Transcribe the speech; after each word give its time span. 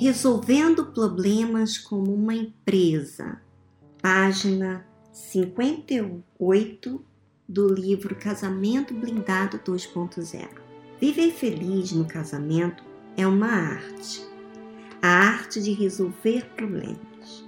Resolvendo 0.00 0.86
problemas 0.86 1.76
como 1.76 2.14
uma 2.14 2.32
empresa, 2.32 3.38
página 4.00 4.82
58 5.12 7.04
do 7.46 7.74
livro 7.74 8.16
Casamento 8.16 8.94
Blindado 8.94 9.58
2.0. 9.58 10.48
Viver 10.98 11.32
feliz 11.32 11.92
no 11.92 12.06
casamento 12.06 12.82
é 13.14 13.26
uma 13.26 13.48
arte, 13.48 14.26
a 15.02 15.06
arte 15.06 15.60
de 15.60 15.72
resolver 15.72 16.46
problemas. 16.56 17.46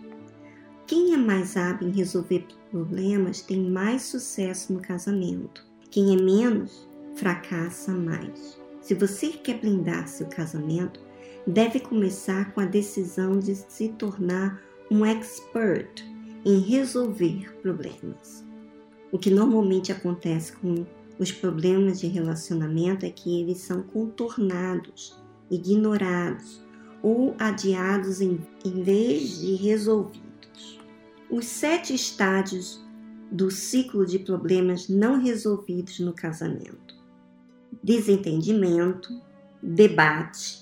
Quem 0.87 1.15
é 1.15 1.17
mais 1.17 1.57
hábil 1.57 1.89
em 1.89 1.93
resolver 1.93 2.47
problemas 2.71 3.41
tem 3.41 3.63
mais 3.71 4.03
sucesso 4.03 4.75
no 4.75 4.81
casamento. 4.83 5.65
Quem 5.91 6.13
é 6.13 6.23
menos 6.23 6.87
fracassa 7.15 7.93
mais. 7.93 8.61
Se 8.83 8.93
você 8.93 9.29
quer 9.29 9.59
blindar 9.59 10.07
seu 10.07 10.27
casamento, 10.27 11.01
deve 11.47 11.81
começar 11.81 12.53
com 12.53 12.61
a 12.61 12.67
decisão 12.67 13.39
de 13.39 13.55
se 13.55 13.89
tornar 13.91 14.63
um 14.91 15.05
expert 15.05 16.05
em 16.45 16.61
resolver 16.61 17.55
problemas. 17.61 18.45
O 19.11 19.19
que 19.19 19.31
normalmente 19.31 19.93
acontece 19.93 20.53
com 20.55 20.87
os 21.19 21.31
problemas 21.31 22.01
de 22.01 22.07
relacionamento 22.07 23.05
é 23.05 23.11
que 23.11 23.41
eles 23.41 23.59
são 23.59 23.83
contornados, 23.83 25.17
ignorados 25.51 26.63
ou 27.03 27.35
adiados 27.39 28.21
em, 28.21 28.41
em 28.65 28.83
vez 28.83 29.41
de 29.41 29.55
resolvidos. 29.55 30.81
Os 31.31 31.47
sete 31.47 31.95
estágios 31.95 32.83
do 33.31 33.51
ciclo 33.51 34.05
de 34.05 34.19
problemas 34.19 34.89
não 34.89 35.21
resolvidos 35.21 35.99
no 36.01 36.13
casamento: 36.13 36.95
desentendimento, 37.83 39.09
debate, 39.63 40.62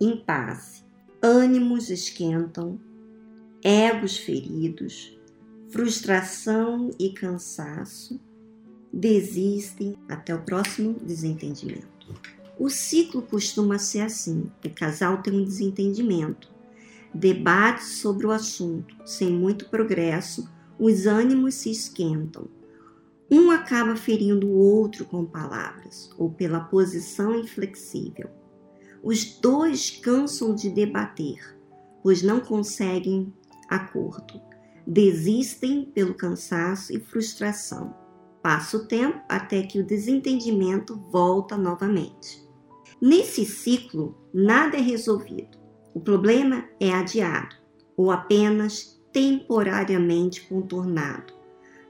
impasse, 0.00 0.82
ânimos 1.22 1.90
esquentam, 1.90 2.80
egos 3.62 4.16
feridos, 4.16 5.18
frustração 5.68 6.90
e 6.98 7.10
cansaço, 7.10 8.18
desistem 8.92 9.96
até 10.08 10.34
o 10.34 10.42
próximo 10.42 10.94
desentendimento. 10.94 11.88
O 12.58 12.68
ciclo 12.68 13.22
costuma 13.22 13.78
ser 13.78 14.00
assim: 14.00 14.50
o 14.64 14.70
casal 14.70 15.22
tem 15.22 15.34
um 15.34 15.44
desentendimento, 15.44 16.50
debate 17.12 17.84
sobre 17.84 18.26
o 18.26 18.30
assunto, 18.30 18.96
sem 19.04 19.30
muito 19.30 19.68
progresso, 19.68 20.48
os 20.78 21.06
ânimos 21.06 21.54
se 21.54 21.70
esquentam. 21.70 22.48
Um 23.30 23.50
acaba 23.50 23.94
ferindo 23.94 24.48
o 24.48 24.58
outro 24.58 25.04
com 25.04 25.24
palavras 25.24 26.10
ou 26.18 26.30
pela 26.30 26.60
posição 26.60 27.38
inflexível. 27.38 28.28
Os 29.02 29.24
dois 29.40 29.90
cansam 29.90 30.54
de 30.54 30.70
debater, 30.70 31.58
pois 32.02 32.22
não 32.22 32.40
conseguem 32.40 33.32
acordo 33.68 34.40
desistem 34.90 35.84
pelo 35.84 36.14
cansaço 36.14 36.92
e 36.92 36.98
frustração. 36.98 37.94
Passa 38.42 38.76
o 38.76 38.86
tempo 38.86 39.20
até 39.28 39.62
que 39.62 39.78
o 39.78 39.86
desentendimento 39.86 40.96
volta 41.10 41.56
novamente. 41.56 42.44
Nesse 43.00 43.44
ciclo, 43.44 44.16
nada 44.34 44.76
é 44.76 44.80
resolvido. 44.80 45.58
O 45.94 46.00
problema 46.00 46.64
é 46.80 46.92
adiado 46.92 47.54
ou 47.96 48.10
apenas 48.10 49.00
temporariamente 49.12 50.42
contornado, 50.48 51.34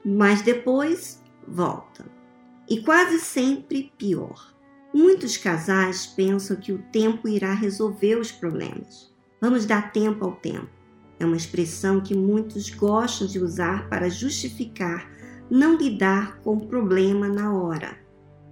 mas 0.05 0.41
depois 0.41 1.23
volta. 1.47 2.05
E 2.69 2.83
quase 2.83 3.19
sempre 3.19 3.91
pior. 3.97 4.53
Muitos 4.93 5.37
casais 5.37 6.05
pensam 6.05 6.57
que 6.57 6.73
o 6.73 6.83
tempo 6.91 7.27
irá 7.27 7.53
resolver 7.53 8.15
os 8.15 8.31
problemas. 8.31 9.11
Vamos 9.39 9.65
dar 9.65 9.91
tempo 9.91 10.25
ao 10.25 10.33
tempo. 10.33 10.69
É 11.19 11.25
uma 11.25 11.37
expressão 11.37 12.01
que 12.01 12.15
muitos 12.15 12.69
gostam 12.69 13.27
de 13.27 13.39
usar 13.39 13.87
para 13.87 14.09
justificar 14.09 15.09
não 15.51 15.75
lidar 15.75 16.37
com 16.37 16.55
o 16.55 16.65
problema 16.65 17.27
na 17.27 17.53
hora. 17.53 17.97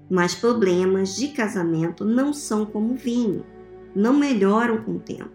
Mas 0.09 0.35
problemas 0.35 1.15
de 1.15 1.29
casamento 1.29 2.03
não 2.03 2.33
são 2.33 2.65
como 2.65 2.95
vinho, 2.95 3.45
não 3.95 4.13
melhoram 4.13 4.83
com 4.83 4.97
o 4.97 4.99
tempo. 4.99 5.31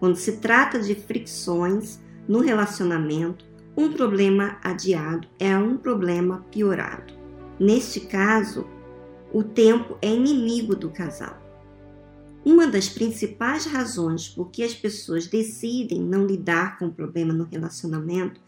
Quando 0.00 0.16
se 0.16 0.38
trata 0.38 0.80
de 0.80 0.96
fricções 0.96 2.00
no 2.26 2.40
relacionamento, 2.40 3.44
um 3.76 3.92
problema 3.92 4.58
adiado 4.64 5.28
é 5.38 5.56
um 5.56 5.76
problema 5.76 6.44
piorado. 6.50 7.14
Neste 7.58 8.00
caso, 8.00 8.66
o 9.32 9.42
tempo 9.42 9.96
é 10.02 10.08
inimigo 10.08 10.74
do 10.74 10.90
casal. 10.90 11.40
Uma 12.44 12.66
das 12.66 12.88
principais 12.88 13.66
razões 13.66 14.28
por 14.28 14.50
que 14.50 14.62
as 14.62 14.74
pessoas 14.74 15.26
decidem 15.26 16.00
não 16.00 16.26
lidar 16.26 16.78
com 16.78 16.86
o 16.86 16.92
problema 16.92 17.32
no 17.32 17.44
relacionamento 17.44 18.40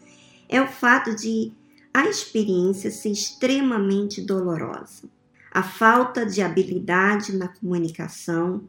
é 0.49 0.61
o 0.61 0.67
fato 0.67 1.15
de 1.15 1.53
a 1.93 2.07
experiência 2.07 2.89
ser 2.89 3.11
extremamente 3.11 4.19
dolorosa. 4.19 5.07
A 5.51 5.61
falta 5.61 6.25
de 6.25 6.41
habilidade 6.41 7.37
na 7.37 7.47
comunicação, 7.47 8.63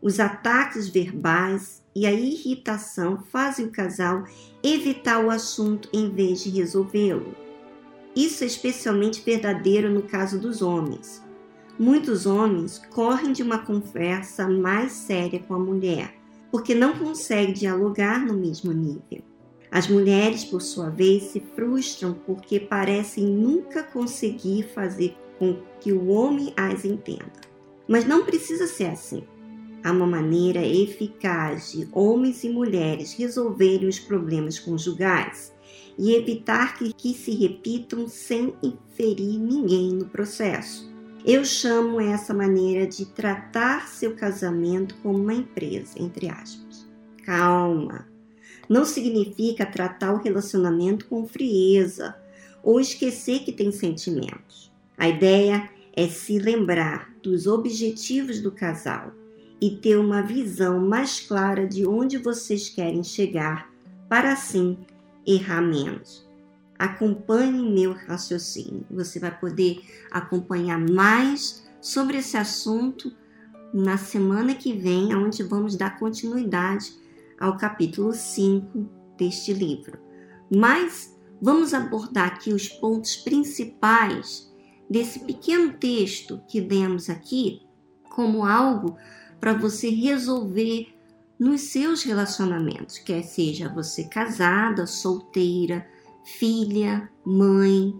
os 0.00 0.18
ataques 0.18 0.88
verbais 0.88 1.82
e 1.94 2.06
a 2.06 2.12
irritação 2.12 3.22
fazem 3.30 3.66
o 3.66 3.70
casal 3.70 4.24
evitar 4.62 5.22
o 5.22 5.30
assunto 5.30 5.90
em 5.92 6.10
vez 6.10 6.42
de 6.42 6.48
resolvê-lo. 6.48 7.36
Isso 8.16 8.42
é 8.42 8.46
especialmente 8.46 9.22
verdadeiro 9.22 9.90
no 9.90 10.02
caso 10.02 10.38
dos 10.38 10.62
homens. 10.62 11.22
Muitos 11.78 12.26
homens 12.26 12.78
correm 12.90 13.32
de 13.32 13.42
uma 13.42 13.58
conversa 13.58 14.46
mais 14.46 14.92
séria 14.92 15.40
com 15.40 15.54
a 15.54 15.58
mulher, 15.58 16.14
porque 16.50 16.74
não 16.74 16.98
conseguem 16.98 17.54
dialogar 17.54 18.24
no 18.24 18.34
mesmo 18.34 18.72
nível. 18.72 19.22
As 19.70 19.88
mulheres, 19.88 20.44
por 20.44 20.60
sua 20.60 20.90
vez, 20.90 21.24
se 21.24 21.40
frustram 21.40 22.12
porque 22.26 22.60
parecem 22.60 23.24
nunca 23.24 23.82
conseguir 23.82 24.64
fazer 24.74 25.16
com 25.38 25.56
que 25.80 25.94
o 25.94 26.08
homem 26.08 26.52
as 26.54 26.84
entenda. 26.84 27.40
Mas 27.88 28.04
não 28.04 28.22
precisa 28.22 28.66
ser 28.66 28.90
assim. 28.90 29.24
Há 29.82 29.90
uma 29.90 30.06
maneira 30.06 30.64
eficaz 30.64 31.72
de 31.72 31.88
homens 31.90 32.44
e 32.44 32.50
mulheres 32.50 33.14
resolverem 33.14 33.88
os 33.88 33.98
problemas 33.98 34.58
conjugais 34.58 35.52
e 35.98 36.14
evitar 36.14 36.76
que, 36.76 36.92
que 36.92 37.14
se 37.14 37.30
repitam 37.32 38.06
sem 38.06 38.54
inferir 38.62 39.38
ninguém 39.38 39.90
no 39.90 40.04
processo. 40.04 40.91
Eu 41.24 41.44
chamo 41.44 42.00
essa 42.00 42.34
maneira 42.34 42.84
de 42.84 43.06
tratar 43.06 43.86
seu 43.86 44.16
casamento 44.16 44.96
como 45.02 45.18
uma 45.18 45.32
empresa, 45.32 45.92
entre 45.96 46.28
aspas. 46.28 46.84
Calma. 47.24 48.08
Não 48.68 48.84
significa 48.84 49.64
tratar 49.64 50.14
o 50.14 50.20
relacionamento 50.20 51.06
com 51.06 51.24
frieza 51.24 52.16
ou 52.60 52.80
esquecer 52.80 53.44
que 53.44 53.52
tem 53.52 53.70
sentimentos. 53.70 54.72
A 54.98 55.08
ideia 55.08 55.70
é 55.94 56.08
se 56.08 56.40
lembrar 56.40 57.14
dos 57.22 57.46
objetivos 57.46 58.40
do 58.40 58.50
casal 58.50 59.12
e 59.60 59.70
ter 59.76 59.96
uma 59.96 60.22
visão 60.22 60.80
mais 60.80 61.20
clara 61.20 61.68
de 61.68 61.86
onde 61.86 62.18
vocês 62.18 62.68
querem 62.68 63.04
chegar 63.04 63.70
para 64.08 64.32
assim 64.32 64.76
errar 65.24 65.62
menos 65.62 66.31
acompanhe 66.82 67.62
meu 67.72 67.92
raciocínio. 67.92 68.84
Você 68.90 69.20
vai 69.20 69.38
poder 69.38 69.80
acompanhar 70.10 70.80
mais 70.80 71.62
sobre 71.80 72.18
esse 72.18 72.36
assunto 72.36 73.12
na 73.72 73.96
semana 73.96 74.52
que 74.54 74.72
vem, 74.72 75.14
onde 75.14 75.44
vamos 75.44 75.76
dar 75.76 75.96
continuidade 75.98 76.92
ao 77.38 77.56
capítulo 77.56 78.12
5 78.12 78.88
deste 79.16 79.52
livro. 79.52 79.96
Mas 80.50 81.16
vamos 81.40 81.72
abordar 81.72 82.26
aqui 82.26 82.52
os 82.52 82.68
pontos 82.68 83.14
principais 83.14 84.52
desse 84.90 85.20
pequeno 85.20 85.74
texto 85.74 86.42
que 86.48 86.60
demos 86.60 87.08
aqui 87.08 87.62
como 88.10 88.44
algo 88.44 88.96
para 89.40 89.54
você 89.54 89.88
resolver 89.88 90.88
nos 91.38 91.60
seus 91.62 92.02
relacionamentos, 92.02 92.98
quer 92.98 93.22
seja 93.22 93.68
você 93.68 94.04
casada, 94.04 94.86
solteira, 94.86 95.86
filha, 96.24 97.08
mãe, 97.24 97.94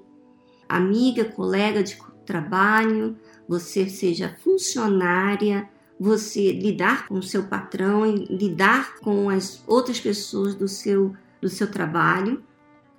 amiga, 0.69 1.25
colega 1.25 1.83
de 1.83 1.99
trabalho, 2.25 3.17
você 3.49 3.89
seja 3.89 4.37
funcionária, 4.43 5.69
você 5.99 6.53
lidar 6.53 7.07
com 7.07 7.15
o 7.15 7.23
seu 7.23 7.45
patrão 7.45 8.07
e 8.07 8.25
lidar 8.27 8.97
com 8.97 9.29
as 9.29 9.63
outras 9.67 10.01
pessoas 10.01 10.55
do 10.55 10.67
seu, 10.67 11.15
do 11.41 11.49
seu 11.49 11.71
trabalho. 11.71 12.43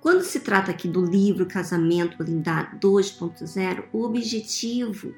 Quando 0.00 0.22
se 0.22 0.40
trata 0.40 0.70
aqui 0.70 0.86
do 0.86 1.04
livro 1.04 1.46
Casamento 1.46 2.18
Blindado 2.18 2.78
2.0, 2.78 3.84
o 3.92 4.04
objetivo 4.04 5.14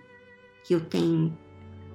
que 0.64 0.74
eu 0.74 0.80
tenho 0.80 1.36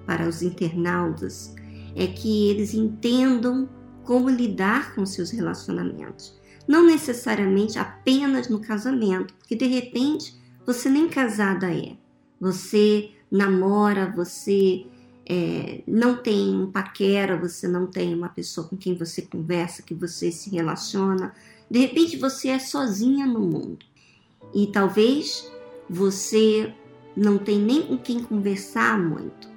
para 0.05 0.27
os 0.27 0.41
internautas 0.41 1.55
é 1.95 2.07
que 2.07 2.49
eles 2.49 2.73
entendam 2.73 3.69
como 4.03 4.29
lidar 4.29 4.93
com 4.95 5.05
seus 5.05 5.31
relacionamentos 5.31 6.40
não 6.67 6.85
necessariamente 6.85 7.79
apenas 7.79 8.49
no 8.49 8.59
casamento, 8.59 9.33
porque 9.35 9.55
de 9.55 9.65
repente 9.65 10.35
você 10.65 10.89
nem 10.89 11.09
casada 11.09 11.73
é. 11.73 11.95
Você 12.39 13.11
namora, 13.29 14.11
você 14.15 14.85
é, 15.25 15.81
não 15.87 16.17
tem 16.17 16.55
um 16.55 16.71
paquera, 16.71 17.37
você 17.37 17.67
não 17.67 17.87
tem 17.87 18.13
uma 18.13 18.29
pessoa 18.29 18.67
com 18.67 18.75
quem 18.75 18.95
você 18.95 19.21
conversa, 19.21 19.83
que 19.83 19.93
você 19.93 20.31
se 20.31 20.49
relaciona. 20.49 21.33
De 21.69 21.79
repente 21.79 22.17
você 22.17 22.49
é 22.49 22.59
sozinha 22.59 23.25
no 23.25 23.39
mundo 23.39 23.85
e 24.53 24.67
talvez 24.67 25.49
você 25.89 26.73
não 27.15 27.37
tem 27.37 27.59
nem 27.59 27.81
com 27.81 27.97
quem 27.97 28.23
conversar 28.23 28.97
muito, 28.99 29.49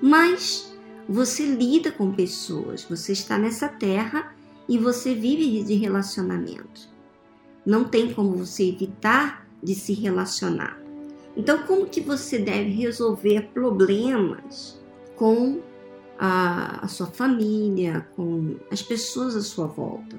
mas 0.00 0.72
você 1.08 1.44
lida 1.44 1.90
com 1.90 2.12
pessoas, 2.12 2.84
você 2.84 3.12
está 3.12 3.36
nessa 3.36 3.68
terra 3.68 4.34
e 4.70 4.78
você 4.78 5.14
vive 5.14 5.64
de 5.64 5.74
relacionamento. 5.74 6.88
Não 7.66 7.84
tem 7.84 8.14
como 8.14 8.36
você 8.36 8.68
evitar 8.68 9.44
de 9.60 9.74
se 9.74 9.92
relacionar. 9.92 10.80
Então, 11.36 11.64
como 11.64 11.86
que 11.86 12.00
você 12.00 12.38
deve 12.38 12.70
resolver 12.70 13.50
problemas 13.52 14.80
com 15.16 15.60
a, 16.16 16.84
a 16.84 16.88
sua 16.88 17.08
família, 17.08 18.08
com 18.14 18.56
as 18.70 18.80
pessoas 18.80 19.34
à 19.34 19.42
sua 19.42 19.66
volta? 19.66 20.16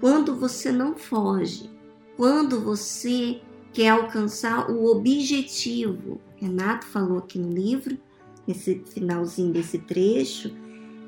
Quando 0.00 0.36
você 0.36 0.70
não 0.70 0.96
foge, 0.96 1.68
quando 2.16 2.60
você 2.60 3.40
quer 3.72 3.88
alcançar 3.90 4.70
o 4.70 4.86
objetivo. 4.86 6.20
Renato 6.36 6.86
falou 6.86 7.18
aqui 7.18 7.38
no 7.38 7.52
livro, 7.52 7.98
nesse 8.46 8.82
finalzinho 8.86 9.52
desse 9.52 9.78
trecho, 9.78 10.54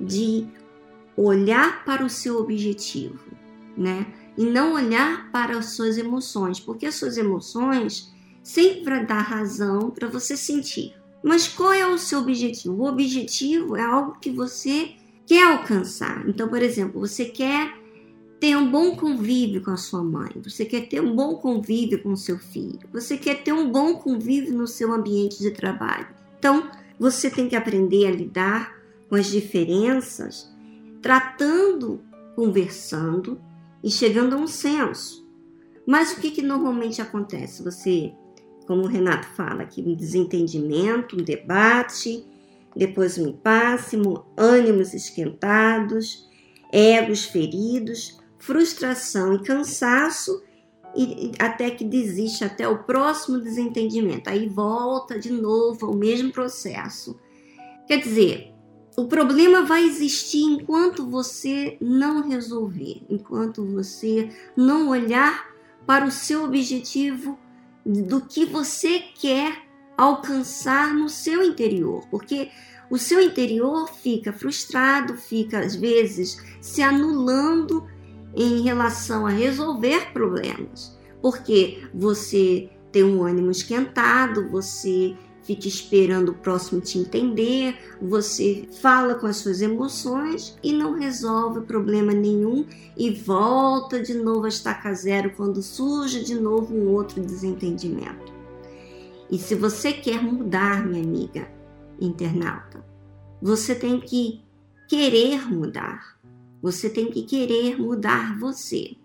de 0.01 0.47
olhar 1.25 1.85
para 1.85 2.05
o 2.05 2.11
seu 2.11 2.39
objetivo, 2.39 3.19
né? 3.77 4.07
E 4.37 4.45
não 4.45 4.75
olhar 4.75 5.31
para 5.31 5.59
as 5.59 5.73
suas 5.73 5.99
emoções, 5.99 6.59
porque 6.59 6.87
as 6.87 6.95
suas 6.95 7.17
emoções 7.17 8.13
sempre 8.43 8.85
vai 8.85 9.07
dar 9.07 9.21
razão 9.21 9.91
para 9.91 10.09
você 10.09 10.37
sentir. 10.37 10.95
Mas 11.23 11.47
qual 11.47 11.73
é 11.73 11.87
o 11.87 11.99
seu 11.99 12.21
objetivo? 12.21 12.75
O 12.75 12.87
objetivo 12.87 13.77
é 13.77 13.83
algo 13.83 14.19
que 14.21 14.31
você 14.31 14.93
quer 15.27 15.45
alcançar. 15.45 16.27
Então, 16.27 16.49
por 16.49 16.63
exemplo, 16.63 17.01
você 17.01 17.27
quer 17.27 17.79
ter 18.41 18.57
um 18.57 18.71
bom 18.71 18.97
convívio 18.97 19.63
com 19.63 19.71
a 19.71 19.77
sua 19.77 20.03
mãe, 20.03 20.31
você 20.43 20.65
quer 20.65 20.89
ter 20.89 21.03
um 21.03 21.15
bom 21.15 21.35
convívio 21.35 22.03
com 22.03 22.13
o 22.13 22.17
seu 22.17 22.39
filho, 22.39 22.81
você 22.91 23.19
quer 23.19 23.43
ter 23.43 23.53
um 23.53 23.71
bom 23.71 23.97
convívio 23.97 24.55
no 24.55 24.67
seu 24.67 24.91
ambiente 24.93 25.39
de 25.39 25.51
trabalho. 25.51 26.09
Então, 26.39 26.71
você 26.99 27.29
tem 27.29 27.47
que 27.47 27.55
aprender 27.55 28.07
a 28.07 28.11
lidar 28.11 28.75
com 29.11 29.15
as 29.15 29.27
diferenças, 29.27 30.51
tratando, 31.03 32.03
conversando 32.35 33.41
e 33.83 33.91
chegando 33.91 34.35
a 34.37 34.39
um 34.39 34.47
senso. 34.47 35.29
Mas 35.87 36.13
o 36.13 36.21
que, 36.21 36.31
que 36.31 36.43
normalmente 36.43 37.01
acontece? 37.01 37.63
Você, 37.63 38.13
como 38.67 38.83
o 38.83 38.87
Renato 38.87 39.27
fala 39.29 39.63
aqui, 39.63 39.83
um 39.83 39.95
desentendimento, 39.95 41.17
um 41.17 41.23
debate, 41.23 42.25
depois 42.77 43.19
um 43.19 43.29
impasse, 43.29 43.97
ânimos 44.37 44.95
esquentados, 44.95 46.29
egos 46.73 47.25
feridos, 47.25 48.21
frustração 48.39 49.35
e 49.35 49.43
cansaço 49.43 50.43
e 50.97 51.33
até 51.39 51.71
que 51.71 51.85
desiste 51.85 52.45
até 52.45 52.67
o 52.69 52.85
próximo 52.85 53.39
desentendimento. 53.39 54.29
Aí 54.29 54.49
volta 54.49 55.19
de 55.19 55.31
novo 55.31 55.87
ao 55.87 55.95
mesmo 55.95 56.33
processo. 56.33 57.19
Quer 57.87 57.99
dizer, 57.99 58.50
o 58.97 59.07
problema 59.07 59.63
vai 59.63 59.85
existir 59.85 60.43
enquanto 60.43 61.07
você 61.07 61.77
não 61.81 62.29
resolver, 62.29 63.03
enquanto 63.09 63.65
você 63.65 64.29
não 64.57 64.89
olhar 64.89 65.49
para 65.87 66.05
o 66.05 66.11
seu 66.11 66.45
objetivo 66.45 67.39
do 67.85 68.21
que 68.21 68.45
você 68.45 69.01
quer 69.15 69.63
alcançar 69.97 70.95
no 70.95 71.09
seu 71.09 71.43
interior, 71.43 72.05
porque 72.11 72.51
o 72.91 72.99
seu 72.99 73.21
interior 73.21 73.89
fica 73.89 74.33
frustrado, 74.33 75.15
fica 75.15 75.61
às 75.61 75.77
vezes 75.77 76.43
se 76.61 76.83
anulando 76.83 77.87
em 78.35 78.63
relação 78.63 79.27
a 79.27 79.31
resolver 79.31 80.13
problemas, 80.13 80.99
porque 81.23 81.83
você 81.95 82.69
tem 82.91 83.05
um 83.05 83.23
ânimo 83.23 83.51
esquentado, 83.51 84.49
você 84.51 85.17
fica 85.43 85.67
esperando 85.67 86.31
o 86.31 86.35
próximo 86.35 86.81
te 86.81 86.99
entender, 86.99 87.77
você 88.01 88.69
fala 88.81 89.15
com 89.15 89.27
as 89.27 89.37
suas 89.39 89.61
emoções 89.61 90.57
e 90.63 90.73
não 90.73 90.99
resolve 90.99 91.63
problema 91.63 92.13
nenhum 92.13 92.67
e 92.97 93.11
volta 93.11 94.01
de 94.03 94.15
novo 94.15 94.47
a 94.47 94.49
estaca 94.49 94.93
zero 94.95 95.33
quando 95.37 95.63
surge 95.63 96.25
de 96.25 96.35
novo 96.35 96.75
um 96.75 96.89
outro 96.89 97.23
desentendimento. 97.23 98.33
E 99.31 99.39
se 99.39 99.55
você 99.55 99.93
quer 99.93 100.23
mudar, 100.23 100.85
minha 100.87 101.03
amiga 101.03 101.49
internauta, 102.01 102.85
você 103.41 103.75
tem 103.75 104.01
que 104.01 104.43
querer 104.89 105.49
mudar. 105.51 106.19
Você 106.61 106.91
tem 106.91 107.11
que 107.11 107.23
querer 107.23 107.81
mudar 107.81 108.39
você. 108.39 108.97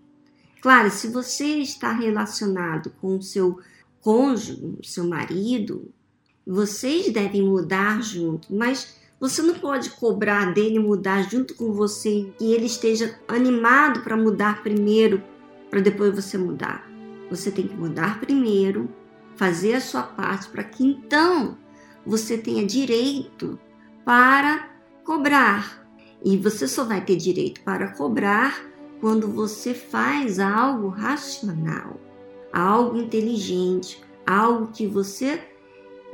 Claro, 0.60 0.90
se 0.90 1.08
você 1.08 1.58
está 1.58 1.92
relacionado 1.92 2.90
com 3.00 3.16
o 3.16 3.22
seu 3.22 3.58
cônjuge, 4.00 4.78
seu 4.82 5.06
marido, 5.06 5.92
vocês 6.46 7.12
devem 7.12 7.42
mudar 7.42 8.00
junto, 8.00 8.54
mas 8.54 8.94
você 9.18 9.42
não 9.42 9.54
pode 9.54 9.90
cobrar 9.90 10.52
dele 10.54 10.78
mudar 10.78 11.22
junto 11.22 11.54
com 11.54 11.72
você 11.72 12.32
e 12.40 12.52
ele 12.52 12.66
esteja 12.66 13.18
animado 13.26 14.02
para 14.02 14.16
mudar 14.16 14.62
primeiro, 14.62 15.22
para 15.68 15.80
depois 15.80 16.14
você 16.14 16.38
mudar. 16.38 16.88
Você 17.30 17.50
tem 17.50 17.66
que 17.66 17.74
mudar 17.74 18.20
primeiro, 18.20 18.88
fazer 19.34 19.74
a 19.74 19.80
sua 19.80 20.04
parte 20.04 20.48
para 20.48 20.62
que 20.62 20.84
então 20.84 21.58
você 22.06 22.38
tenha 22.38 22.64
direito 22.64 23.58
para 24.04 24.70
cobrar 25.02 25.84
e 26.24 26.36
você 26.36 26.68
só 26.68 26.84
vai 26.84 27.04
ter 27.04 27.16
direito 27.16 27.60
para 27.62 27.88
cobrar 27.88 28.64
quando 29.00 29.28
você 29.28 29.74
faz 29.74 30.38
algo 30.38 30.88
racional, 30.88 32.00
algo 32.52 32.96
inteligente, 32.98 34.00
algo 34.24 34.68
que 34.68 34.86
você 34.86 35.40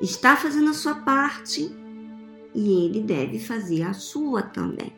está 0.03 0.37
fazendo 0.37 0.71
a 0.71 0.75
sua 0.75 0.97
parte 0.97 1.71
e 2.55 2.85
ele 2.85 3.01
deve 3.01 3.39
fazer 3.39 3.83
a 3.83 3.95
sua 3.95 4.43
também. 4.43 4.93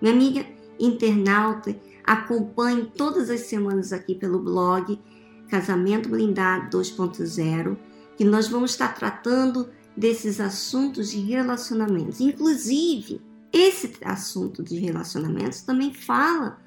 Minha 0.00 0.14
amiga 0.14 0.46
internauta, 0.78 1.76
acompanhe 2.04 2.90
todas 2.96 3.30
as 3.30 3.40
semanas 3.40 3.92
aqui 3.92 4.14
pelo 4.14 4.38
blog 4.38 5.00
Casamento 5.48 6.08
Blindado 6.08 6.78
2.0, 6.78 7.76
que 8.16 8.24
nós 8.24 8.48
vamos 8.48 8.70
estar 8.72 8.94
tratando 8.94 9.70
desses 9.96 10.40
assuntos 10.40 11.10
de 11.10 11.20
relacionamentos, 11.20 12.20
inclusive 12.20 13.20
esse 13.52 13.92
assunto 14.04 14.62
de 14.62 14.78
relacionamentos 14.78 15.62
também 15.62 15.94
fala 15.94 16.58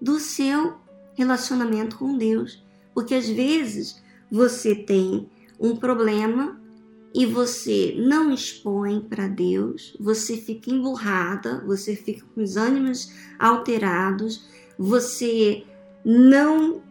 do 0.00 0.18
seu 0.18 0.74
relacionamento 1.14 1.96
com 1.96 2.18
Deus, 2.18 2.64
porque 2.92 3.14
às 3.14 3.28
vezes 3.28 4.02
você 4.30 4.74
tem 4.74 5.30
um 5.60 5.76
problema 5.76 6.60
e 7.14 7.24
você 7.24 7.94
não 7.96 8.32
expõe 8.32 9.00
para 9.00 9.28
Deus, 9.28 9.96
você 10.00 10.36
fica 10.36 10.68
emburrada, 10.68 11.62
você 11.64 11.94
fica 11.94 12.26
com 12.34 12.42
os 12.42 12.56
ânimos 12.56 13.12
alterados, 13.38 14.44
você 14.76 15.64
não 16.04 16.82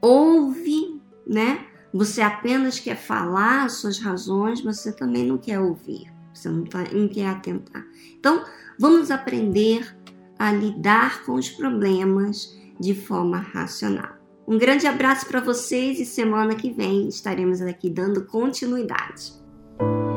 ouve, 0.00 1.00
né? 1.24 1.64
Você 1.94 2.20
apenas 2.20 2.80
quer 2.80 2.96
falar 2.96 3.66
as 3.66 3.74
suas 3.74 4.00
razões, 4.00 4.62
mas 4.62 4.80
você 4.80 4.90
também 4.90 5.24
não 5.24 5.38
quer 5.38 5.60
ouvir, 5.60 6.12
você 6.34 6.48
não, 6.48 6.64
tá, 6.64 6.82
não 6.92 7.06
quer 7.06 7.26
atentar. 7.26 7.86
Então, 8.18 8.44
vamos 8.76 9.12
aprender 9.12 9.96
a 10.38 10.50
lidar 10.50 11.24
com 11.24 11.34
os 11.34 11.48
problemas 11.48 12.58
de 12.80 12.96
forma 12.96 13.38
racional. 13.38 14.16
Um 14.48 14.58
grande 14.58 14.88
abraço 14.88 15.26
para 15.26 15.40
vocês 15.40 16.00
e 16.00 16.04
semana 16.04 16.56
que 16.56 16.72
vem 16.72 17.06
estaremos 17.06 17.60
aqui 17.60 17.88
dando 17.88 18.24
continuidade. 18.24 19.41
thank 19.82 20.06
you 20.06 20.11